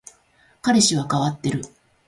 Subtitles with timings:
[0.63, 1.61] 彼氏は変わっている